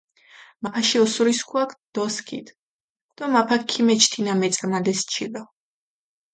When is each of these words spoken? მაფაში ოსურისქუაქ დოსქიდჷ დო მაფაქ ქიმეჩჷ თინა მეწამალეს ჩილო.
მაფაში 0.63 0.97
ოსურისქუაქ 1.05 1.71
დოსქიდჷ 1.95 2.53
დო 3.15 3.23
მაფაქ 3.33 3.61
ქიმეჩჷ 3.69 4.09
თინა 4.11 4.33
მეწამალეს 4.41 4.99
ჩილო. 5.11 5.43